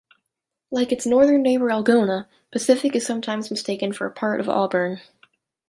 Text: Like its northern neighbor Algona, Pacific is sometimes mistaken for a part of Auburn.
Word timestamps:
Like 0.71 0.91
its 0.91 1.05
northern 1.05 1.43
neighbor 1.43 1.67
Algona, 1.69 2.25
Pacific 2.51 2.95
is 2.95 3.05
sometimes 3.05 3.51
mistaken 3.51 3.93
for 3.93 4.07
a 4.07 4.11
part 4.11 4.39
of 4.39 4.49
Auburn. 4.49 4.99